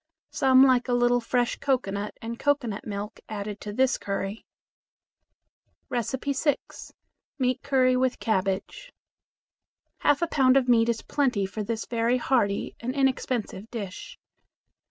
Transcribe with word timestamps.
Some 0.31 0.65
like 0.65 0.87
a 0.87 0.93
little 0.95 1.21
fresh 1.21 1.57
cocoanut 1.57 2.17
and 2.23 2.39
cocoanut 2.39 2.87
milk 2.87 3.19
added 3.29 3.61
to 3.61 3.71
this 3.71 3.99
curry. 3.99 4.47
6. 5.93 6.93
Meat 7.37 7.61
Curry 7.61 7.95
with 7.95 8.17
Cabbage. 8.17 8.91
Half 9.99 10.23
a 10.23 10.27
pound 10.27 10.57
of 10.57 10.67
meat 10.67 10.89
is 10.89 11.03
plenty 11.03 11.45
for 11.45 11.61
this 11.61 11.85
very 11.85 12.17
hearty 12.17 12.75
and 12.79 12.95
inexpensive 12.95 13.69
dish. 13.69 14.17